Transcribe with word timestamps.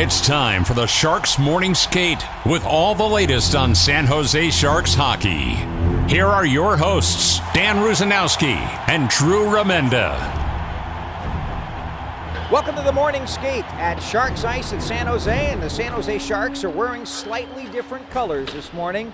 It's 0.00 0.24
time 0.24 0.62
for 0.62 0.74
the 0.74 0.86
Sharks 0.86 1.40
Morning 1.40 1.74
Skate 1.74 2.22
with 2.46 2.64
all 2.64 2.94
the 2.94 3.02
latest 3.02 3.56
on 3.56 3.74
San 3.74 4.06
Jose 4.06 4.50
Sharks 4.50 4.94
hockey. 4.94 5.56
Here 6.08 6.24
are 6.24 6.46
your 6.46 6.76
hosts, 6.76 7.40
Dan 7.52 7.78
Rusanowsky 7.78 8.54
and 8.88 9.08
Drew 9.08 9.46
Remenda. 9.46 10.16
Welcome 12.48 12.76
to 12.76 12.82
the 12.82 12.92
morning 12.92 13.26
skate 13.26 13.64
at 13.74 13.98
Sharks 13.98 14.44
Ice 14.44 14.70
in 14.70 14.80
San 14.80 15.08
Jose, 15.08 15.50
and 15.50 15.60
the 15.60 15.68
San 15.68 15.90
Jose 15.90 16.20
Sharks 16.20 16.62
are 16.62 16.70
wearing 16.70 17.04
slightly 17.04 17.64
different 17.72 18.08
colors 18.10 18.52
this 18.52 18.72
morning 18.72 19.12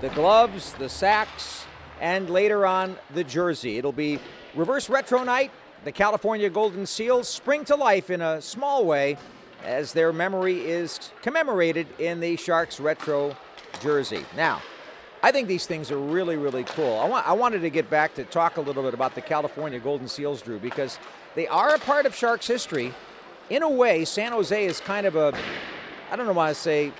the 0.00 0.08
gloves, 0.08 0.72
the 0.72 0.88
sacks, 0.88 1.64
and 2.00 2.28
later 2.28 2.66
on 2.66 2.96
the 3.14 3.22
jersey. 3.22 3.78
It'll 3.78 3.92
be 3.92 4.18
reverse 4.56 4.90
retro 4.90 5.22
night. 5.22 5.52
The 5.84 5.92
California 5.92 6.50
Golden 6.50 6.86
Seals 6.86 7.28
spring 7.28 7.64
to 7.66 7.76
life 7.76 8.10
in 8.10 8.20
a 8.20 8.42
small 8.42 8.84
way 8.84 9.16
as 9.64 9.92
their 9.92 10.12
memory 10.12 10.60
is 10.60 11.10
commemorated 11.22 11.86
in 11.98 12.20
the 12.20 12.36
Sharks 12.36 12.78
retro 12.78 13.36
jersey. 13.80 14.24
Now, 14.36 14.62
I 15.22 15.32
think 15.32 15.48
these 15.48 15.66
things 15.66 15.90
are 15.90 15.98
really, 15.98 16.36
really 16.36 16.64
cool. 16.64 16.98
I, 16.98 17.08
want, 17.08 17.26
I 17.26 17.32
wanted 17.32 17.60
to 17.60 17.70
get 17.70 17.88
back 17.88 18.14
to 18.16 18.24
talk 18.24 18.58
a 18.58 18.60
little 18.60 18.82
bit 18.82 18.92
about 18.94 19.14
the 19.14 19.22
California 19.22 19.78
Golden 19.78 20.06
Seals, 20.06 20.42
Drew, 20.42 20.58
because 20.58 20.98
they 21.34 21.46
are 21.46 21.74
a 21.74 21.78
part 21.78 22.04
of 22.06 22.14
Sharks 22.14 22.46
history. 22.46 22.92
In 23.50 23.62
a 23.62 23.68
way, 23.68 24.04
San 24.04 24.32
Jose 24.32 24.64
is 24.64 24.80
kind 24.80 25.06
of 25.06 25.16
a, 25.16 25.34
I 26.10 26.16
don't 26.16 26.26
know 26.26 26.32
why 26.32 26.50
I 26.50 26.52
say, 26.52 26.92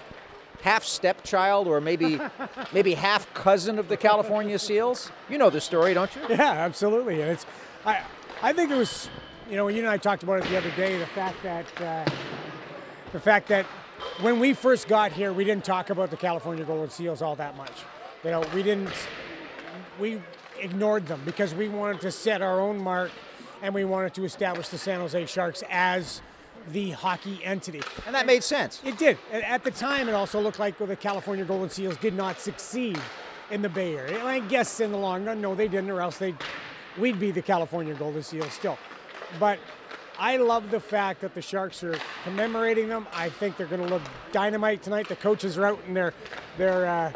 half 0.62 0.84
stepchild 0.84 1.68
or 1.68 1.80
maybe 1.82 2.18
maybe 2.72 2.94
half 2.94 3.32
cousin 3.34 3.78
of 3.78 3.88
the 3.88 3.96
California 3.96 4.58
Seals. 4.58 5.10
You 5.28 5.36
know 5.36 5.50
the 5.50 5.60
story, 5.60 5.92
don't 5.92 6.14
you? 6.16 6.22
Yeah, 6.30 6.52
absolutely. 6.52 7.20
And 7.20 7.32
it's, 7.32 7.44
I, 7.84 8.00
I 8.42 8.52
think 8.54 8.70
it 8.70 8.76
was, 8.76 9.10
you 9.50 9.56
know, 9.56 9.66
when 9.66 9.74
you 9.74 9.82
and 9.82 9.90
I 9.90 9.98
talked 9.98 10.22
about 10.22 10.42
it 10.42 10.48
the 10.48 10.56
other 10.56 10.70
day. 10.70 10.98
The 10.98 11.06
fact 11.06 11.42
that, 11.42 11.80
uh, 11.82 12.10
the 13.14 13.20
fact 13.20 13.46
that 13.46 13.64
when 14.22 14.40
we 14.40 14.52
first 14.52 14.88
got 14.88 15.12
here, 15.12 15.32
we 15.32 15.44
didn't 15.44 15.64
talk 15.64 15.88
about 15.88 16.10
the 16.10 16.16
California 16.16 16.64
Golden 16.64 16.90
Seals 16.90 17.22
all 17.22 17.36
that 17.36 17.56
much. 17.56 17.70
You 18.24 18.32
know, 18.32 18.44
we 18.52 18.64
didn't, 18.64 18.90
we 20.00 20.20
ignored 20.60 21.06
them 21.06 21.22
because 21.24 21.54
we 21.54 21.68
wanted 21.68 22.00
to 22.00 22.10
set 22.10 22.42
our 22.42 22.58
own 22.60 22.76
mark 22.76 23.12
and 23.62 23.72
we 23.72 23.84
wanted 23.84 24.14
to 24.14 24.24
establish 24.24 24.68
the 24.68 24.78
San 24.78 24.98
Jose 24.98 25.26
Sharks 25.26 25.62
as 25.70 26.22
the 26.72 26.90
hockey 26.90 27.38
entity. 27.44 27.82
And 28.04 28.16
that 28.16 28.26
made 28.26 28.42
sense. 28.42 28.82
It 28.84 28.98
did. 28.98 29.16
At 29.32 29.62
the 29.62 29.70
time, 29.70 30.08
it 30.08 30.14
also 30.14 30.40
looked 30.40 30.58
like 30.58 30.76
the 30.76 30.96
California 30.96 31.44
Golden 31.44 31.70
Seals 31.70 31.96
did 31.98 32.14
not 32.14 32.40
succeed 32.40 32.98
in 33.52 33.62
the 33.62 33.68
Bay 33.68 33.96
Area. 33.96 34.18
And 34.18 34.26
I 34.26 34.40
guess 34.40 34.80
in 34.80 34.90
the 34.90 34.98
long 34.98 35.24
run, 35.24 35.40
no, 35.40 35.54
they 35.54 35.68
didn't, 35.68 35.90
or 35.90 36.00
else 36.00 36.18
they, 36.18 36.34
we'd 36.98 37.20
be 37.20 37.30
the 37.30 37.42
California 37.42 37.94
Golden 37.94 38.24
Seals 38.24 38.52
still. 38.52 38.76
But 39.38 39.60
I 40.18 40.36
love 40.36 40.70
the 40.70 40.80
fact 40.80 41.20
that 41.22 41.34
the 41.34 41.42
Sharks 41.42 41.82
are 41.82 41.98
commemorating 42.22 42.88
them. 42.88 43.06
I 43.12 43.28
think 43.28 43.56
they're 43.56 43.66
going 43.66 43.82
to 43.82 43.88
look 43.88 44.02
dynamite 44.32 44.82
tonight. 44.82 45.08
The 45.08 45.16
coaches 45.16 45.58
are 45.58 45.66
out 45.66 45.80
in 45.88 45.94
their 45.94 46.14
their 46.56 46.86
uh, 46.86 47.12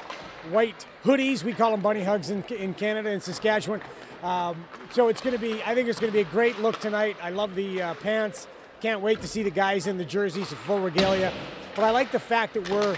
white 0.50 0.86
hoodies. 1.04 1.44
We 1.44 1.52
call 1.52 1.70
them 1.70 1.80
bunny 1.80 2.02
hugs 2.02 2.30
in, 2.30 2.42
in 2.44 2.74
Canada 2.74 3.10
and 3.10 3.22
Saskatchewan. 3.22 3.80
Um, 4.22 4.64
so 4.90 5.08
it's 5.08 5.20
going 5.20 5.34
to 5.34 5.40
be. 5.40 5.62
I 5.62 5.74
think 5.74 5.88
it's 5.88 6.00
going 6.00 6.12
to 6.12 6.16
be 6.16 6.22
a 6.22 6.32
great 6.32 6.58
look 6.58 6.80
tonight. 6.80 7.16
I 7.22 7.30
love 7.30 7.54
the 7.54 7.82
uh, 7.82 7.94
pants. 7.94 8.48
Can't 8.80 9.00
wait 9.00 9.20
to 9.22 9.28
see 9.28 9.42
the 9.42 9.50
guys 9.50 9.86
in 9.86 9.96
the 9.96 10.04
jerseys 10.04 10.50
of 10.50 10.58
full 10.58 10.80
regalia. 10.80 11.32
But 11.76 11.84
I 11.84 11.90
like 11.90 12.10
the 12.10 12.20
fact 12.20 12.54
that 12.54 12.68
we're 12.68 12.96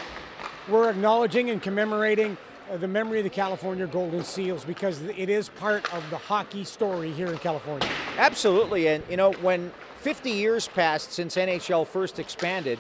we're 0.69 0.91
acknowledging 0.91 1.51
and 1.51 1.61
commemorating 1.61 2.39
uh, 2.71 2.79
the 2.79 2.89
memory 2.89 3.19
of 3.19 3.25
the 3.25 3.31
California 3.31 3.87
Golden 3.87 4.25
Seals 4.25 4.65
because 4.65 5.03
it 5.03 5.29
is 5.29 5.51
part 5.51 5.93
of 5.93 6.09
the 6.09 6.17
hockey 6.17 6.65
story 6.65 7.11
here 7.11 7.27
in 7.27 7.39
California. 7.39 7.89
Absolutely, 8.17 8.89
and 8.89 9.05
you 9.11 9.17
know 9.17 9.33
when 9.33 9.73
50 10.01 10.31
years 10.31 10.67
passed 10.67 11.13
since 11.13 11.37
NHL 11.37 11.87
first 11.87 12.19
expanded. 12.19 12.79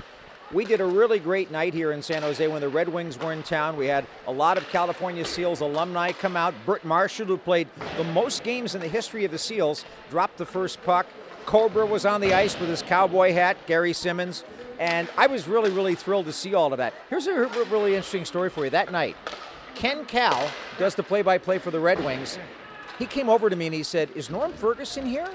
We 0.52 0.64
did 0.64 0.80
a 0.80 0.86
really 0.86 1.18
great 1.18 1.50
night 1.50 1.74
here 1.74 1.92
in 1.92 2.00
San 2.00 2.22
Jose 2.22 2.48
when 2.48 2.62
the 2.62 2.68
Red 2.70 2.88
Wings 2.88 3.18
were 3.18 3.34
in 3.34 3.42
town. 3.42 3.76
We 3.76 3.86
had 3.86 4.06
a 4.26 4.32
lot 4.32 4.56
of 4.56 4.66
California 4.70 5.24
Seals 5.26 5.60
alumni 5.60 6.12
come 6.12 6.34
out. 6.34 6.54
Bert 6.64 6.82
Marshall, 6.82 7.26
who 7.26 7.36
played 7.36 7.68
the 7.98 8.04
most 8.04 8.42
games 8.42 8.74
in 8.74 8.80
the 8.80 8.88
history 8.88 9.26
of 9.26 9.30
the 9.30 9.38
Seals, 9.38 9.84
dropped 10.08 10.38
the 10.38 10.46
first 10.46 10.82
puck. 10.82 11.06
Cobra 11.44 11.84
was 11.84 12.06
on 12.06 12.22
the 12.22 12.32
ice 12.32 12.58
with 12.58 12.70
his 12.70 12.80
cowboy 12.80 13.32
hat, 13.34 13.58
Gary 13.66 13.92
Simmons. 13.92 14.42
And 14.78 15.06
I 15.18 15.26
was 15.26 15.46
really, 15.46 15.70
really 15.70 15.94
thrilled 15.94 16.24
to 16.24 16.32
see 16.32 16.54
all 16.54 16.72
of 16.72 16.78
that. 16.78 16.94
Here's 17.10 17.26
a 17.26 17.46
really 17.70 17.94
interesting 17.94 18.24
story 18.24 18.48
for 18.48 18.64
you. 18.64 18.70
That 18.70 18.90
night, 18.90 19.14
Ken 19.74 20.06
Kal 20.06 20.50
does 20.78 20.94
the 20.94 21.02
play 21.02 21.20
by 21.20 21.36
play 21.36 21.58
for 21.58 21.70
the 21.70 21.80
Red 21.80 22.02
Wings. 22.02 22.38
He 22.98 23.04
came 23.04 23.28
over 23.28 23.50
to 23.50 23.56
me 23.56 23.66
and 23.66 23.74
he 23.74 23.82
said, 23.82 24.08
Is 24.14 24.30
Norm 24.30 24.54
Ferguson 24.54 25.04
here? 25.04 25.28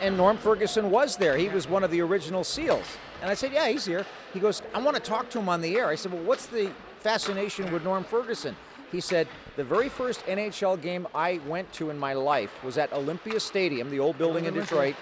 And 0.00 0.16
Norm 0.16 0.36
Ferguson 0.36 0.90
was 0.90 1.16
there. 1.16 1.36
He 1.36 1.48
was 1.48 1.68
one 1.68 1.84
of 1.84 1.90
the 1.90 2.00
original 2.00 2.44
SEALs. 2.44 2.86
And 3.22 3.30
I 3.30 3.34
said, 3.34 3.52
Yeah, 3.52 3.68
he's 3.68 3.84
here. 3.84 4.04
He 4.32 4.40
goes, 4.40 4.62
I 4.74 4.80
want 4.80 4.96
to 4.96 5.02
talk 5.02 5.30
to 5.30 5.38
him 5.38 5.48
on 5.48 5.60
the 5.60 5.76
air. 5.76 5.88
I 5.88 5.94
said, 5.94 6.12
Well, 6.12 6.22
what's 6.22 6.46
the 6.46 6.70
fascination 7.00 7.72
with 7.72 7.84
Norm 7.84 8.04
Ferguson? 8.04 8.56
He 8.92 9.00
said, 9.00 9.28
The 9.56 9.64
very 9.64 9.88
first 9.88 10.24
NHL 10.26 10.80
game 10.80 11.06
I 11.14 11.40
went 11.46 11.72
to 11.74 11.90
in 11.90 11.98
my 11.98 12.12
life 12.12 12.62
was 12.62 12.78
at 12.78 12.92
Olympia 12.92 13.40
Stadium, 13.40 13.90
the 13.90 14.00
old 14.00 14.18
building 14.18 14.44
in 14.44 14.54
Detroit. 14.54 14.94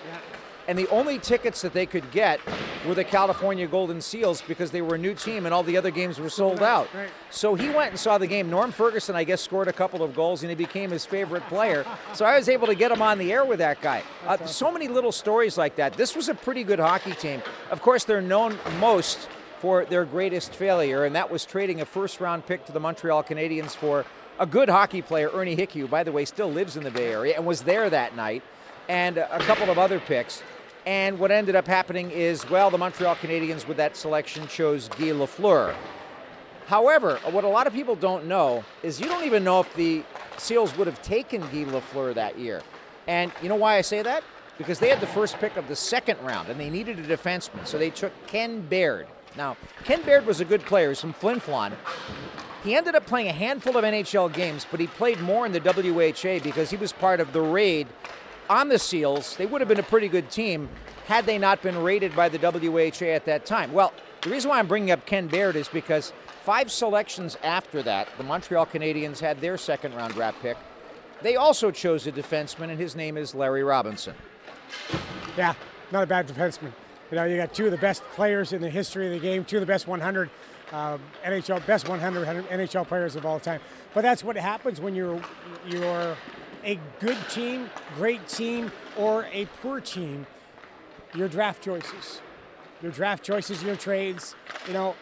And 0.67 0.79
the 0.79 0.89
only 0.89 1.19
tickets 1.19 1.61
that 1.63 1.75
they 1.75 1.87
could 1.87 2.11
get 2.11 2.41
were 2.87 2.95
the 2.95 3.05
California 3.05 3.67
Golden 3.67 4.01
Seals 4.01 4.43
because 4.43 4.71
they 4.71 4.83
were 4.83 4.95
a 4.95 4.99
new 4.99 5.15
team 5.15 5.45
and 5.45 5.55
all 5.55 5.63
the 5.63 5.77
other 5.77 5.91
games 5.91 6.19
were 6.19 6.31
sold 6.31 6.63
out. 6.63 6.89
So 7.31 7.55
he 7.55 7.69
went 7.69 7.91
and 7.91 7.99
saw 7.99 8.19
the 8.19 8.27
game. 8.27 8.51
Norm 8.51 8.73
Ferguson, 8.73 9.15
I 9.15 9.25
guess, 9.25 9.41
scored 9.41 9.69
a 9.69 9.73
couple 9.73 10.03
of 10.03 10.15
goals 10.15 10.43
and 10.43 10.51
he 10.51 10.57
became 10.57 10.91
his 10.91 11.05
favorite 11.05 11.43
player. 11.49 11.85
So 12.15 12.25
I 12.25 12.37
was 12.39 12.49
able 12.49 12.67
to 12.67 12.75
get 12.75 12.91
him 12.91 13.03
on 13.03 13.19
the 13.19 13.33
air 13.33 13.45
with 13.45 13.59
that 13.59 13.81
guy. 13.81 14.03
Uh, 14.27 14.45
so 14.47 14.71
many 14.73 14.89
little 14.89 15.13
stories 15.13 15.59
like 15.59 15.77
that. 15.77 15.95
This 15.95 16.17
was 16.17 16.29
a 16.29 16.35
pretty 16.35 16.65
good 16.65 16.79
hockey 16.79 17.13
team. 17.13 17.43
Of 17.71 17.83
course, 17.83 18.05
they're 18.05 18.23
known 18.23 18.59
most 18.81 19.29
for 19.59 19.85
their 19.87 20.05
greatest 20.05 20.55
failure, 20.55 21.05
and 21.05 21.15
that 21.17 21.31
was 21.31 21.47
trading 21.47 21.81
a 21.81 21.87
first 21.87 22.21
round 22.21 22.47
pick 22.47 22.67
to 22.67 22.73
the 22.73 22.81
Montreal 22.81 23.23
Canadiens 23.23 23.71
for 23.75 24.05
a 24.39 24.47
good 24.47 24.69
hockey 24.69 25.01
player, 25.01 25.31
Ernie 25.33 25.57
Hicke, 25.57 25.73
who, 25.73 25.89
by 25.89 26.03
the 26.03 26.13
way, 26.13 26.25
still 26.25 26.51
lives 26.51 26.77
in 26.77 26.83
the 26.83 26.91
Bay 26.91 27.13
Area 27.13 27.35
and 27.37 27.47
was 27.47 27.63
there 27.63 27.89
that 27.89 28.15
night, 28.15 28.43
and 28.89 29.17
a 29.17 29.39
couple 29.41 29.71
of 29.71 29.79
other 29.79 30.01
picks. 30.01 30.43
And 30.87 31.19
what 31.19 31.31
ended 31.31 31.57
up 31.57 31.67
happening 31.67 32.11
is, 32.11 32.49
well, 32.51 32.71
the 32.71 32.77
Montreal 32.77 33.17
Canadiens 33.17 33.67
with 33.67 33.79
that 33.79 33.97
selection 33.97 34.47
chose 34.49 34.89
Guy 34.89 35.13
Lafleur. 35.13 35.75
However, 36.67 37.19
what 37.31 37.45
a 37.45 37.49
lot 37.49 37.67
of 37.67 37.73
people 37.73 37.97
don't 37.97 38.27
know 38.27 38.65
is 38.83 39.01
you 39.01 39.07
don't 39.07 39.25
even 39.25 39.45
know 39.45 39.61
if 39.61 39.75
the 39.75 40.03
Seals 40.37 40.77
would 40.77 40.87
have 40.87 41.01
taken 41.03 41.41
Guy 41.43 41.65
Lafleur 41.65 42.15
that 42.15 42.39
year. 42.39 42.63
And 43.07 43.33
you 43.43 43.49
know 43.49 43.57
why 43.57 43.77
I 43.77 43.81
say 43.81 44.03
that? 44.03 44.25
Because 44.59 44.79
they 44.79 44.89
had 44.89 45.01
the 45.01 45.07
first 45.07 45.39
pick 45.39 45.57
of 45.57 45.69
the 45.69 45.77
second 45.77 46.19
round 46.23 46.49
and 46.49 46.61
they 46.61 46.71
needed 46.71 46.99
a 46.99 47.03
defenseman. 47.03 47.67
So 47.67 47.79
they 47.79 47.91
took 47.91 48.13
Ken 48.27 48.61
Baird. 48.61 49.07
Now, 49.37 49.57
Ken 49.85 50.03
Baird 50.03 50.27
was 50.27 50.41
a 50.41 50.45
good 50.45 50.63
player, 50.63 50.91
he's 50.91 51.01
from 51.01 51.13
Flin 51.13 51.41
Flon. 51.41 51.73
He 52.63 52.75
ended 52.75 52.95
up 52.95 53.05
playing 53.05 53.29
a 53.29 53.33
handful 53.33 53.77
of 53.77 53.85
NHL 53.85 54.33
games, 54.33 54.67
but 54.71 54.81
he 54.81 54.87
played 54.87 55.21
more 55.21 55.45
in 55.45 55.53
the 55.53 55.61
WHA 55.61 56.43
because 56.43 56.71
he 56.71 56.77
was 56.77 56.93
part 56.93 57.21
of 57.21 57.33
the 57.33 57.43
raid 57.43 57.87
on 58.49 58.69
the 58.69 58.79
Seals, 58.79 59.37
they 59.37 59.47
would 59.47 59.61
have 59.61 59.69
been 59.69 59.81
a 59.81 59.85
pretty 59.85 60.09
good 60.09 60.31
team 60.31 60.69
had 61.07 61.27
they 61.27 61.39
not 61.39 61.63
been 61.63 61.77
rated 61.83 62.15
by 62.17 62.29
the 62.29 62.39
WHA 62.39 63.07
at 63.07 63.25
that 63.27 63.45
time. 63.45 63.73
Well, 63.73 63.93
the 64.23 64.31
reason 64.31 64.49
why 64.49 64.59
I'm 64.59 64.67
bringing 64.67 64.91
up 64.91 65.05
Ken 65.07 65.27
Baird 65.27 65.57
is 65.57 65.69
because 65.69 66.13
five 66.43 66.71
selections 66.71 67.37
after 67.43 67.83
that, 67.83 68.09
the 68.17 68.25
Montreal 68.25 68.67
Canadiens 68.67 69.21
had 69.21 69.41
their 69.41 69.59
second 69.59 69.95
round 69.95 70.15
draft 70.15 70.41
pick. 70.41 70.57
They 71.23 71.37
also 71.37 71.71
chose 71.71 72.07
a 72.07 72.13
defenseman, 72.13 72.71
and 72.71 72.79
his 72.79 72.97
name 72.97 73.17
is 73.17 73.35
Larry 73.35 73.63
Robinson. 73.63 74.15
Yeah, 75.37 75.55
not 75.91 76.03
a 76.03 76.07
bad 76.07 76.29
defenseman. 76.29 76.73
You 77.11 77.17
know, 77.17 77.25
you 77.25 77.37
got 77.37 77.55
two 77.55 77.67
of 77.67 77.71
the 77.71 77.79
best 77.79 78.03
players 78.15 78.53
in 78.53 78.61
the 78.61 78.71
history 78.71 79.07
of 79.07 79.13
the 79.13 79.21
game, 79.21 79.45
two 79.45 79.57
of 79.57 79.61
the 79.61 79.67
best 79.67 79.87
100 79.87 80.31
uh, 80.73 80.99
NHL, 81.25 81.65
best 81.67 81.89
100 81.89 82.27
NHL 82.49 82.87
players 82.87 83.17
of 83.17 83.25
all 83.25 83.39
time. 83.39 83.61
But 83.93 84.03
that's 84.03 84.25
what 84.25 84.37
happens 84.37 84.81
when 84.81 84.95
you're 84.95 85.21
you're 85.67 86.17
a 86.65 86.79
good 87.01 87.19
team, 87.31 87.71
great 87.97 88.27
team, 88.27 88.73
or 88.97 89.27
a 89.33 89.47
poor 89.63 89.81
team, 89.81 90.27
your 91.15 91.29
draft 91.29 91.63
choices. 91.63 92.21
Your 92.83 92.91
draft 92.91 93.23
choices, 93.23 93.63
your 93.63 93.77
trades. 93.77 94.35
You 94.67 94.73
know, 94.73 94.95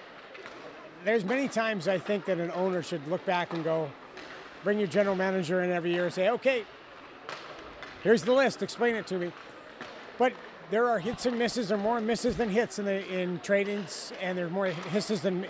there's 1.05 1.25
many 1.25 1.49
times 1.49 1.89
I 1.89 1.99
think 1.99 2.27
that 2.27 2.39
an 2.39 2.51
owner 2.53 2.83
should 2.83 3.07
look 3.09 3.25
back 3.25 3.53
and 3.53 3.65
go, 3.65 3.91
bring 4.63 4.79
your 4.79 4.89
general 4.89 5.17
manager 5.17 5.63
in 5.63 5.71
every 5.71 5.93
year 5.93 6.05
and 6.05 6.15
say, 6.15 6.29
okay, 6.31 6.65
here's 8.03 8.23
the 8.23 8.33
list, 8.33 8.63
explain 8.63 8.95
it 8.95 9.07
to 9.09 9.19
me. 9.19 9.33
But 10.19 10.33
there 10.71 10.89
are 10.89 10.99
hits 10.99 11.27
and 11.27 11.39
misses. 11.39 11.69
There 11.69 11.77
are 11.77 11.81
more 11.81 12.01
misses 12.01 12.37
than 12.37 12.49
hits 12.49 12.79
in 12.79 12.87
the 12.87 13.07
in 13.07 13.41
trade-ins, 13.41 14.13
and 14.23 14.39
there's 14.39 14.51
more 14.51 14.73
misses 14.93 15.21
than 15.21 15.47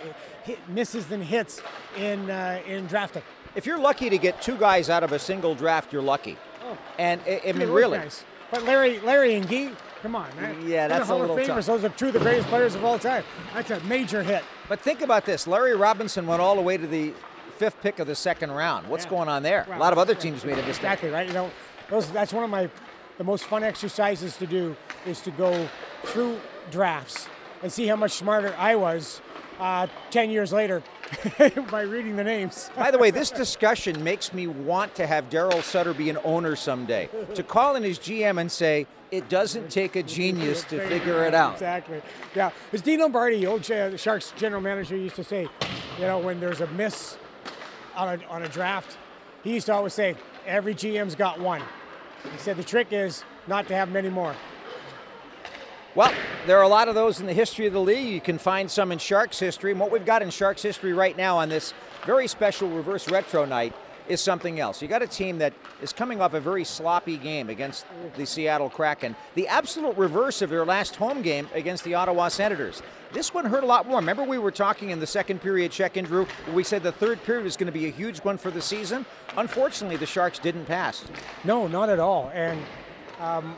misses 0.67 1.05
than 1.05 1.21
hits 1.21 1.61
in 1.97 2.29
uh, 2.29 2.61
in 2.67 2.87
drafting. 2.87 3.23
If 3.55 3.65
you're 3.65 3.79
lucky 3.79 4.09
to 4.09 4.17
get 4.17 4.41
two 4.41 4.57
guys 4.57 4.89
out 4.89 5.03
of 5.03 5.11
a 5.11 5.19
single 5.19 5.55
draft, 5.55 5.93
you're 5.93 6.01
lucky. 6.01 6.37
Oh. 6.63 6.77
And 6.97 7.21
eh, 7.27 7.39
I, 7.45 7.49
I 7.49 7.51
mean, 7.53 7.69
really. 7.69 7.99
Guys. 7.99 8.23
But 8.51 8.63
Larry, 8.63 8.99
Larry 8.99 9.35
and 9.35 9.47
Guy, 9.47 9.71
come 10.01 10.15
on, 10.15 10.29
man. 10.35 10.67
Yeah, 10.67 10.87
that's 10.87 11.09
a 11.09 11.15
little 11.15 11.37
of 11.37 11.47
Famers. 11.47 11.65
Those 11.65 11.83
are 11.83 11.89
two 11.89 12.07
of 12.07 12.13
the 12.13 12.19
greatest 12.19 12.47
players 12.47 12.75
of 12.75 12.83
all 12.83 12.99
time. 12.99 13.23
That's 13.53 13.71
a 13.71 13.79
major 13.81 14.23
hit. 14.23 14.43
But 14.69 14.79
think 14.79 15.01
about 15.01 15.25
this: 15.25 15.47
Larry 15.47 15.75
Robinson 15.75 16.27
went 16.27 16.41
all 16.41 16.55
the 16.55 16.61
way 16.61 16.77
to 16.77 16.87
the 16.87 17.13
fifth 17.57 17.79
pick 17.81 17.99
of 17.99 18.07
the 18.07 18.15
second 18.15 18.51
round. 18.51 18.87
What's 18.87 19.05
Yeah. 19.05 19.11
going 19.11 19.29
on 19.29 19.43
there? 19.43 19.65
Well, 19.67 19.77
a 19.77 19.79
lot 19.79 19.93
of 19.93 19.99
other 19.99 20.15
teams 20.15 20.43
made 20.43 20.53
a 20.53 20.57
mistake. 20.57 20.69
Exactly 20.69 21.09
right. 21.09 21.27
You 21.27 21.33
know, 21.33 21.51
those, 21.89 22.11
that's 22.11 22.33
one 22.33 22.43
of 22.43 22.49
my 22.49 22.69
the 23.17 23.23
most 23.23 23.45
fun 23.45 23.63
exercises 23.63 24.37
to 24.37 24.47
do 24.47 24.75
is 25.05 25.21
to 25.21 25.31
go 25.31 25.67
through 26.05 26.39
drafts 26.71 27.27
and 27.61 27.71
see 27.71 27.85
how 27.87 27.95
much 27.95 28.11
smarter 28.11 28.55
I 28.57 28.75
was 28.75 29.21
uh, 29.59 29.87
ten 30.09 30.29
years 30.29 30.51
later 30.51 30.83
by 31.71 31.81
reading 31.81 32.15
the 32.15 32.23
names. 32.23 32.69
By 32.75 32.91
the 32.91 32.97
way, 32.97 33.11
this 33.11 33.31
discussion 33.43 34.03
makes 34.03 34.33
me 34.33 34.47
want 34.47 34.95
to 34.95 35.07
have 35.07 35.29
Daryl 35.29 35.61
Sutter 35.61 35.93
be 35.93 36.09
an 36.09 36.17
owner 36.23 36.55
someday. 36.55 37.09
To 37.35 37.43
call 37.43 37.75
in 37.75 37.83
his 37.83 37.99
GM 37.99 38.39
and 38.39 38.51
say, 38.51 38.87
it 39.11 39.29
doesn't 39.29 39.69
take 39.69 39.95
a 39.95 40.01
genius 40.03 40.63
to 40.65 40.79
figure 40.87 41.23
it 41.25 41.35
out. 41.35 41.53
Exactly. 41.53 42.01
Yeah. 42.35 42.49
As 42.71 42.81
Dean 42.81 42.99
Lombardi, 42.99 43.45
old 43.45 43.63
Sharks 43.63 44.33
general 44.35 44.61
manager, 44.61 44.97
used 44.97 45.15
to 45.17 45.23
say, 45.23 45.47
you 45.99 46.05
know, 46.05 46.17
when 46.17 46.39
there's 46.39 46.61
a 46.61 46.67
miss 46.67 47.17
on 47.95 48.19
a, 48.19 48.25
on 48.25 48.41
a 48.41 48.49
draft, 48.49 48.97
he 49.43 49.53
used 49.53 49.67
to 49.67 49.73
always 49.73 49.93
say, 49.93 50.15
every 50.47 50.73
GM's 50.73 51.15
got 51.15 51.39
one. 51.39 51.61
He 52.23 52.37
said 52.37 52.57
the 52.57 52.63
trick 52.63 52.87
is 52.91 53.23
not 53.45 53.67
to 53.67 53.75
have 53.75 53.91
many 53.91 54.09
more. 54.09 54.35
Well, 55.95 56.11
there 56.45 56.59
are 56.59 56.63
a 56.63 56.67
lot 56.67 56.89
of 56.89 56.95
those 56.95 57.21
in 57.21 57.25
the 57.25 57.33
history 57.33 57.67
of 57.67 57.73
the 57.73 57.79
league. 57.79 58.09
You 58.09 58.19
can 58.19 58.37
find 58.37 58.69
some 58.69 58.91
in 58.91 58.97
Sharks 58.97 59.39
history. 59.39 59.71
And 59.71 59.79
what 59.79 59.91
we've 59.91 60.05
got 60.05 60.21
in 60.21 60.29
Sharks 60.29 60.61
history 60.61 60.93
right 60.93 61.15
now 61.15 61.37
on 61.37 61.47
this 61.47 61.73
very 62.05 62.27
special 62.27 62.69
reverse 62.69 63.09
retro 63.09 63.45
night 63.45 63.73
is 64.09 64.19
something 64.19 64.59
else. 64.59 64.81
You 64.81 64.89
got 64.89 65.01
a 65.01 65.07
team 65.07 65.37
that 65.37 65.53
is 65.81 65.93
coming 65.93 66.19
off 66.19 66.33
a 66.33 66.39
very 66.41 66.65
sloppy 66.65 67.15
game 67.15 67.49
against 67.49 67.85
the 68.17 68.25
Seattle 68.25 68.69
Kraken, 68.69 69.15
the 69.35 69.47
absolute 69.47 69.95
reverse 69.95 70.41
of 70.41 70.49
their 70.49 70.65
last 70.65 70.97
home 70.97 71.21
game 71.21 71.47
against 71.53 71.85
the 71.85 71.95
Ottawa 71.95 72.27
Senators. 72.27 72.81
This 73.13 73.33
one 73.33 73.45
hurt 73.45 73.63
a 73.63 73.67
lot 73.67 73.87
more. 73.87 73.99
Remember, 73.99 74.23
we 74.23 74.37
were 74.37 74.51
talking 74.51 74.89
in 74.89 74.99
the 74.99 75.07
second 75.07 75.39
period 75.41 75.71
check 75.71 75.95
in, 75.95 76.03
Drew, 76.03 76.27
we 76.53 76.65
said 76.65 76.83
the 76.83 76.91
third 76.91 77.23
period 77.23 77.45
was 77.45 77.55
going 77.55 77.67
to 77.67 77.71
be 77.71 77.85
a 77.85 77.91
huge 77.91 78.19
one 78.19 78.37
for 78.37 78.51
the 78.51 78.61
season. 78.61 79.05
Unfortunately, 79.37 79.95
the 79.95 80.05
Sharks 80.05 80.39
didn't 80.39 80.65
pass. 80.65 81.05
No, 81.45 81.67
not 81.67 81.87
at 81.87 81.99
all. 81.99 82.29
And 82.33 82.59
um, 83.21 83.55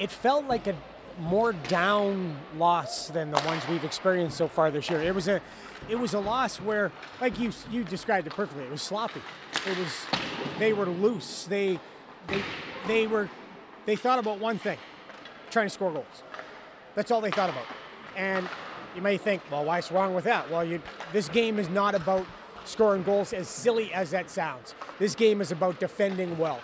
it 0.00 0.10
felt 0.10 0.46
like 0.46 0.66
a 0.66 0.74
more 1.18 1.52
down 1.52 2.36
loss 2.56 3.08
than 3.08 3.30
the 3.30 3.40
ones 3.42 3.62
we've 3.68 3.84
experienced 3.84 4.36
so 4.36 4.48
far 4.48 4.70
this 4.70 4.88
year. 4.88 5.02
It 5.02 5.14
was 5.14 5.28
a, 5.28 5.40
it 5.88 5.96
was 5.96 6.14
a 6.14 6.20
loss 6.20 6.58
where, 6.58 6.92
like 7.20 7.38
you 7.38 7.52
you 7.70 7.84
described 7.84 8.26
it 8.26 8.34
perfectly. 8.34 8.64
It 8.64 8.70
was 8.70 8.82
sloppy. 8.82 9.20
It 9.66 9.78
was, 9.78 10.06
they 10.58 10.72
were 10.72 10.86
loose. 10.86 11.44
They, 11.44 11.78
they, 12.28 12.42
they 12.86 13.06
were, 13.06 13.28
they 13.86 13.96
thought 13.96 14.18
about 14.18 14.38
one 14.38 14.58
thing, 14.58 14.78
trying 15.50 15.66
to 15.66 15.70
score 15.70 15.90
goals. 15.90 16.22
That's 16.94 17.10
all 17.10 17.20
they 17.20 17.30
thought 17.30 17.50
about. 17.50 17.66
And 18.16 18.48
you 18.94 19.02
may 19.02 19.16
think, 19.16 19.42
well, 19.50 19.64
what's 19.64 19.92
wrong 19.92 20.14
with 20.14 20.24
that? 20.24 20.50
Well, 20.50 20.64
you, 20.64 20.82
this 21.12 21.28
game 21.28 21.58
is 21.58 21.68
not 21.68 21.94
about 21.94 22.26
scoring 22.64 23.02
goals, 23.02 23.32
as 23.32 23.48
silly 23.48 23.92
as 23.92 24.10
that 24.10 24.30
sounds. 24.30 24.74
This 24.98 25.14
game 25.14 25.40
is 25.40 25.52
about 25.52 25.80
defending 25.80 26.36
well 26.36 26.60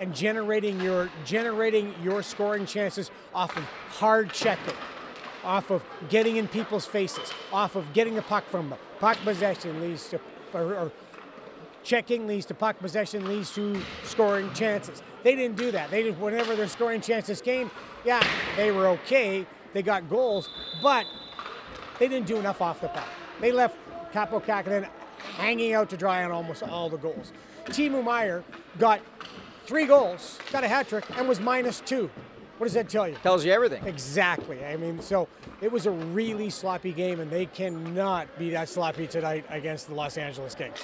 and 0.00 0.14
generating 0.14 0.80
your 0.80 1.10
generating 1.24 1.94
your 2.02 2.22
scoring 2.22 2.66
chances 2.66 3.10
off 3.34 3.56
of 3.56 3.64
hard 3.90 4.32
checking, 4.32 4.74
off 5.44 5.70
of 5.70 5.82
getting 6.08 6.36
in 6.36 6.48
people's 6.48 6.86
faces, 6.86 7.32
off 7.52 7.76
of 7.76 7.92
getting 7.92 8.14
the 8.14 8.22
puck 8.22 8.44
from 8.48 8.70
them. 8.70 8.78
Puck 9.00 9.18
possession 9.24 9.80
leads 9.80 10.08
to, 10.08 10.20
or, 10.52 10.74
or 10.74 10.92
checking 11.82 12.26
leads 12.26 12.46
to 12.46 12.54
puck 12.54 12.78
possession 12.78 13.26
leads 13.26 13.52
to 13.54 13.80
scoring 14.04 14.52
chances. 14.52 15.02
They 15.22 15.34
didn't 15.34 15.56
do 15.56 15.70
that. 15.72 15.90
They 15.90 16.02
did 16.02 16.20
whenever 16.20 16.54
their 16.54 16.68
scoring 16.68 17.00
chances 17.00 17.40
came, 17.40 17.70
yeah, 18.04 18.22
they 18.56 18.70
were 18.70 18.88
okay. 18.88 19.46
They 19.72 19.82
got 19.82 20.08
goals, 20.08 20.48
but 20.82 21.06
they 21.98 22.08
didn't 22.08 22.26
do 22.26 22.36
enough 22.36 22.62
off 22.62 22.80
the 22.80 22.88
puck. 22.88 23.08
They 23.40 23.52
left 23.52 23.76
Kaapo 24.12 24.42
Kahkonen 24.42 24.88
hanging 25.36 25.72
out 25.74 25.90
to 25.90 25.96
dry 25.96 26.24
on 26.24 26.30
almost 26.30 26.62
all 26.62 26.88
the 26.88 26.96
goals. 26.96 27.32
Timo 27.66 28.02
Meier 28.02 28.44
got 28.78 29.00
three 29.68 29.84
goals, 29.84 30.38
got 30.50 30.64
a 30.64 30.68
hat 30.68 30.88
trick, 30.88 31.04
and 31.16 31.28
was 31.28 31.40
minus 31.40 31.80
two. 31.80 32.10
What 32.56 32.66
does 32.66 32.74
that 32.74 32.88
tell 32.88 33.06
you? 33.06 33.14
Tells 33.22 33.44
you 33.44 33.52
everything. 33.52 33.84
Exactly. 33.86 34.64
I 34.64 34.76
mean, 34.76 35.00
so 35.00 35.28
it 35.60 35.70
was 35.70 35.86
a 35.86 35.90
really 35.90 36.50
sloppy 36.50 36.90
game, 36.92 37.20
and 37.20 37.30
they 37.30 37.46
cannot 37.46 38.26
be 38.38 38.50
that 38.50 38.68
sloppy 38.68 39.06
tonight 39.06 39.44
against 39.50 39.86
the 39.86 39.94
Los 39.94 40.16
Angeles 40.16 40.54
Kings. 40.54 40.78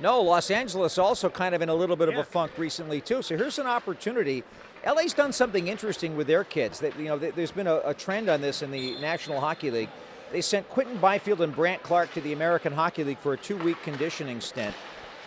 No, 0.00 0.22
Los 0.22 0.50
Angeles 0.50 0.96
also 0.96 1.28
kind 1.28 1.54
of 1.54 1.60
in 1.60 1.68
a 1.68 1.74
little 1.74 1.96
bit 1.96 2.08
of 2.08 2.14
a 2.14 2.24
funk 2.24 2.52
recently 2.56 3.00
too. 3.00 3.20
So 3.20 3.36
here's 3.36 3.58
an 3.58 3.66
opportunity. 3.66 4.44
LA's 4.86 5.12
done 5.12 5.32
something 5.32 5.66
interesting 5.66 6.16
with 6.16 6.28
their 6.28 6.44
kids. 6.44 6.78
That 6.78 6.96
you 6.96 7.06
know, 7.06 7.18
there's 7.18 7.50
been 7.50 7.66
a, 7.66 7.80
a 7.84 7.92
trend 7.92 8.28
on 8.28 8.40
this 8.40 8.62
in 8.62 8.70
the 8.70 8.98
National 9.00 9.40
Hockey 9.40 9.72
League. 9.72 9.88
They 10.30 10.40
sent 10.40 10.68
Quinton 10.68 10.98
Byfield 10.98 11.40
and 11.40 11.54
Brandt 11.54 11.82
Clarke 11.82 12.12
to 12.14 12.20
the 12.20 12.32
American 12.32 12.72
Hockey 12.72 13.02
League 13.02 13.18
for 13.18 13.32
a 13.32 13.36
two-week 13.36 13.82
conditioning 13.82 14.40
stint, 14.40 14.74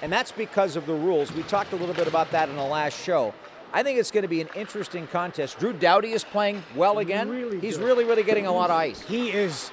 and 0.01 0.11
that's 0.11 0.31
because 0.31 0.75
of 0.75 0.85
the 0.85 0.93
rules. 0.93 1.31
We 1.31 1.43
talked 1.43 1.73
a 1.73 1.75
little 1.75 1.95
bit 1.95 2.07
about 2.07 2.31
that 2.31 2.49
in 2.49 2.55
the 2.55 2.63
last 2.63 2.99
show. 2.99 3.33
I 3.73 3.83
think 3.83 3.99
it's 3.99 4.11
going 4.11 4.23
to 4.23 4.27
be 4.27 4.41
an 4.41 4.49
interesting 4.55 5.07
contest. 5.07 5.59
Drew 5.59 5.71
Doughty 5.71 6.11
is 6.11 6.23
playing 6.23 6.63
well 6.75 6.99
again. 6.99 7.29
Really 7.29 7.59
He's 7.59 7.77
good. 7.77 7.85
really, 7.85 8.03
really 8.03 8.23
getting 8.23 8.45
a 8.45 8.51
lot 8.51 8.69
of 8.69 8.75
ice. 8.75 9.01
He 9.01 9.29
is 9.29 9.71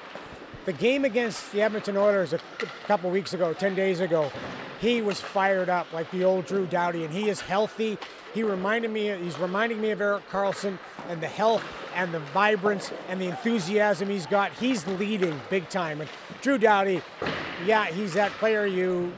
the 0.65 0.73
game 0.73 1.03
against 1.03 1.51
the 1.51 1.61
Edmonton 1.61 1.97
Oilers 1.97 2.31
a 2.31 2.39
couple 2.85 3.09
weeks 3.09 3.33
ago, 3.33 3.53
10 3.53 3.75
days 3.75 3.99
ago. 3.99 4.31
He 4.79 5.01
was 5.01 5.19
fired 5.19 5.67
up 5.67 5.91
like 5.91 6.09
the 6.11 6.23
old 6.23 6.45
Drew 6.45 6.65
Doughty, 6.65 7.03
and 7.03 7.13
he 7.13 7.27
is 7.27 7.41
healthy. 7.41 7.97
He 8.33 8.43
reminded 8.43 8.91
me, 8.91 9.07
he's 9.17 9.37
reminding 9.37 9.81
me 9.81 9.91
of 9.91 9.99
Erik 9.99 10.29
Karlsson 10.29 10.77
and 11.09 11.19
the 11.19 11.27
health 11.27 11.65
and 11.95 12.13
the 12.13 12.19
vibrance 12.19 12.93
and 13.09 13.19
the 13.19 13.25
enthusiasm 13.25 14.07
he's 14.07 14.27
got. 14.27 14.53
He's 14.53 14.87
leading 14.87 15.41
big 15.49 15.67
time. 15.67 15.99
And 15.99 16.09
Drew 16.41 16.57
Doughty, 16.57 17.01
yeah, 17.65 17.87
he's 17.87 18.13
that 18.13 18.31
player 18.33 18.65
you 18.65 19.11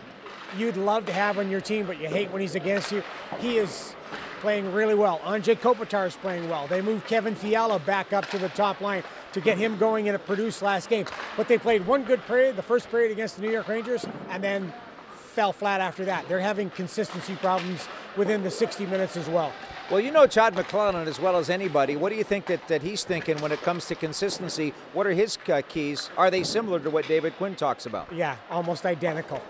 you'd 0.57 0.77
love 0.77 1.05
to 1.05 1.13
have 1.13 1.37
on 1.37 1.49
your 1.49 1.61
team, 1.61 1.85
but 1.85 1.99
you 1.99 2.07
hate 2.07 2.31
when 2.31 2.41
he's 2.41 2.55
against 2.55 2.91
you. 2.91 3.03
He 3.39 3.57
is 3.57 3.95
playing 4.41 4.71
really 4.73 4.95
well. 4.95 5.19
Anze 5.19 5.55
Kopitar 5.57 6.07
is 6.07 6.15
playing 6.15 6.49
well. 6.49 6.67
They 6.67 6.81
moved 6.81 7.05
Kevin 7.07 7.35
Fiala 7.35 7.79
back 7.79 8.11
up 8.11 8.29
to 8.31 8.37
the 8.37 8.49
top 8.49 8.81
line 8.81 9.03
to 9.33 9.41
get 9.41 9.57
him 9.57 9.77
going 9.77 10.07
in 10.07 10.15
a 10.15 10.19
produced 10.19 10.61
last 10.61 10.89
game. 10.89 11.05
But 11.37 11.47
they 11.47 11.57
played 11.57 11.85
one 11.85 12.03
good 12.03 12.25
period, 12.25 12.55
the 12.55 12.63
first 12.63 12.89
period 12.89 13.11
against 13.11 13.35
the 13.35 13.43
New 13.43 13.51
York 13.51 13.67
Rangers, 13.67 14.05
and 14.29 14.43
then 14.43 14.73
fell 15.11 15.53
flat 15.53 15.79
after 15.79 16.03
that. 16.05 16.27
They're 16.27 16.39
having 16.39 16.69
consistency 16.71 17.35
problems 17.35 17.87
within 18.17 18.43
the 18.43 18.51
60 18.51 18.85
minutes 18.87 19.15
as 19.15 19.29
well. 19.29 19.53
Well, 19.89 19.99
you 19.99 20.11
know 20.11 20.25
Todd 20.25 20.55
McLellan 20.55 21.05
as 21.05 21.19
well 21.19 21.37
as 21.37 21.49
anybody. 21.49 21.95
What 21.95 22.09
do 22.09 22.15
you 22.15 22.23
think 22.23 22.45
that, 22.47 22.67
that 22.67 22.81
he's 22.81 23.03
thinking 23.03 23.37
when 23.41 23.51
it 23.51 23.61
comes 23.61 23.87
to 23.87 23.95
consistency? 23.95 24.73
What 24.93 25.05
are 25.05 25.11
his 25.11 25.37
uh, 25.47 25.61
keys? 25.67 26.09
Are 26.17 26.31
they 26.31 26.43
similar 26.43 26.79
to 26.79 26.89
what 26.89 27.07
David 27.07 27.35
Quinn 27.37 27.55
talks 27.55 27.85
about? 27.85 28.11
Yeah, 28.11 28.37
almost 28.49 28.85
identical. 28.85 29.41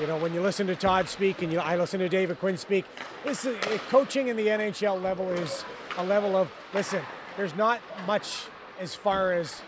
You 0.00 0.06
know, 0.06 0.16
when 0.18 0.34
you 0.34 0.40
listen 0.40 0.66
to 0.66 0.76
Todd 0.76 1.08
speak 1.08 1.42
and 1.42 1.52
you, 1.52 1.58
I 1.58 1.76
listen 1.76 2.00
to 2.00 2.08
David 2.08 2.38
Quinn 2.38 2.56
speak, 2.56 2.84
this 3.24 3.44
is, 3.44 3.56
uh, 3.66 3.78
coaching 3.88 4.28
in 4.28 4.36
the 4.36 4.48
NHL 4.48 5.02
level 5.02 5.30
is 5.30 5.64
a 5.96 6.04
level 6.04 6.36
of 6.36 6.50
listen. 6.74 7.02
There's 7.36 7.54
not 7.54 7.80
much 8.06 8.44
as 8.78 8.94
far 8.94 9.32
as 9.32 9.60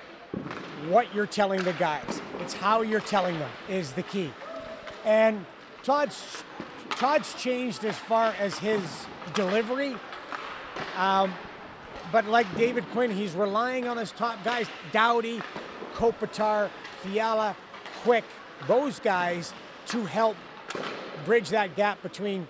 what 0.88 1.14
you're 1.14 1.26
telling 1.26 1.62
the 1.62 1.72
guys. 1.74 2.20
It's 2.40 2.54
how 2.54 2.82
you're 2.82 3.00
telling 3.00 3.38
them 3.38 3.50
is 3.68 3.92
the 3.92 4.02
key. 4.02 4.30
And 5.04 5.46
Todd's 5.82 6.44
Todd's 6.90 7.32
changed 7.34 7.84
as 7.84 7.96
far 7.96 8.34
as 8.38 8.58
his 8.58 8.82
delivery. 9.34 9.96
Um, 10.96 11.32
but 12.12 12.26
like 12.26 12.52
David 12.56 12.84
Quinn, 12.90 13.10
he's 13.10 13.34
relying 13.34 13.86
on 13.88 13.96
his 13.96 14.12
top 14.12 14.42
guys, 14.44 14.66
Doughty, 14.92 15.40
Kopitar, 15.94 16.70
Fiala, 17.02 17.56
Quick, 18.02 18.24
those 18.66 18.98
guys 19.00 19.52
to 19.88 20.04
help 20.04 20.36
bridge 21.24 21.48
that 21.50 21.76
gap 21.76 22.02
between 22.02 22.46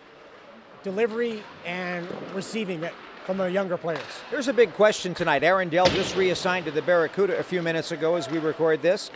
delivery 0.82 1.42
and 1.64 2.06
receiving 2.34 2.82
it 2.82 2.92
from 3.24 3.36
the 3.36 3.50
younger 3.50 3.76
players. 3.76 4.00
There's 4.30 4.48
a 4.48 4.52
big 4.52 4.72
question 4.74 5.14
tonight. 5.14 5.42
Aaron 5.42 5.68
Dell 5.68 5.86
just 5.86 6.16
reassigned 6.16 6.64
to 6.66 6.70
the 6.70 6.82
Barracuda 6.82 7.38
a 7.38 7.42
few 7.42 7.62
minutes 7.62 7.92
ago 7.92 8.16
as 8.16 8.28
we 8.28 8.38
record 8.38 8.82
this. 8.82 9.10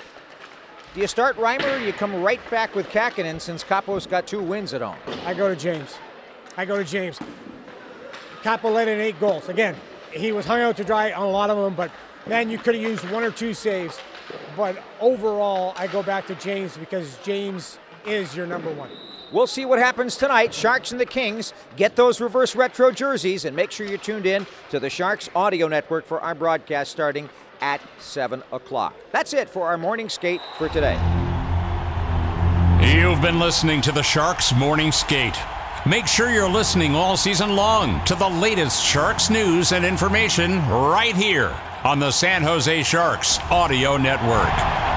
Do 0.94 1.00
you 1.00 1.06
start 1.06 1.36
Reimer 1.36 1.78
or 1.78 1.82
you 1.82 1.92
come 1.92 2.22
right 2.22 2.40
back 2.50 2.74
with 2.74 2.88
Kahkonen 2.90 3.40
since 3.40 3.64
Kaapo's 3.64 4.06
got 4.06 4.26
two 4.26 4.42
wins 4.42 4.74
at 4.74 4.82
home? 4.82 4.98
I 5.24 5.32
go 5.32 5.48
to 5.48 5.56
James. 5.56 5.96
I 6.56 6.66
go 6.66 6.76
to 6.76 6.84
James. 6.84 7.18
Capo 8.42 8.70
led 8.70 8.88
in 8.88 9.00
eight 9.00 9.18
goals. 9.18 9.48
Again, 9.48 9.74
he 10.12 10.32
was 10.32 10.44
hung 10.44 10.60
out 10.60 10.76
to 10.76 10.84
dry 10.84 11.12
on 11.12 11.22
a 11.22 11.30
lot 11.30 11.48
of 11.48 11.56
them, 11.56 11.74
but 11.74 11.90
man, 12.26 12.50
you 12.50 12.58
could 12.58 12.74
have 12.74 12.82
used 12.82 13.08
one 13.10 13.22
or 13.22 13.30
two 13.30 13.54
saves. 13.54 13.98
But 14.56 14.76
overall, 15.00 15.72
I 15.76 15.86
go 15.86 16.02
back 16.02 16.26
to 16.26 16.34
James 16.34 16.76
because 16.76 17.16
James 17.24 17.78
is 18.06 18.34
your 18.36 18.46
number 18.46 18.72
one. 18.72 18.90
We'll 19.32 19.46
see 19.46 19.64
what 19.64 19.78
happens 19.78 20.16
tonight. 20.16 20.52
Sharks 20.52 20.92
and 20.92 21.00
the 21.00 21.06
Kings 21.06 21.54
get 21.76 21.96
those 21.96 22.20
reverse 22.20 22.54
retro 22.54 22.90
jerseys 22.90 23.46
and 23.46 23.56
make 23.56 23.70
sure 23.70 23.86
you're 23.86 23.98
tuned 23.98 24.26
in 24.26 24.46
to 24.70 24.78
the 24.78 24.90
Sharks 24.90 25.30
Audio 25.34 25.68
Network 25.68 26.04
for 26.06 26.20
our 26.20 26.34
broadcast 26.34 26.90
starting 26.90 27.30
at 27.62 27.80
7 27.98 28.42
o'clock. 28.52 28.94
That's 29.10 29.32
it 29.32 29.48
for 29.48 29.68
our 29.68 29.78
morning 29.78 30.10
skate 30.10 30.42
for 30.58 30.68
today. 30.68 31.00
You've 32.82 33.22
been 33.22 33.38
listening 33.38 33.80
to 33.82 33.92
the 33.92 34.02
Sharks 34.02 34.52
Morning 34.54 34.92
Skate. 34.92 35.38
Make 35.86 36.06
sure 36.06 36.30
you're 36.30 36.48
listening 36.48 36.94
all 36.94 37.16
season 37.16 37.56
long 37.56 38.04
to 38.04 38.14
the 38.14 38.28
latest 38.28 38.84
Sharks 38.84 39.30
news 39.30 39.72
and 39.72 39.84
information 39.84 40.58
right 40.68 41.14
here 41.14 41.56
on 41.84 41.98
the 41.98 42.10
San 42.10 42.42
Jose 42.42 42.82
Sharks 42.82 43.38
Audio 43.50 43.96
Network. 43.96 44.91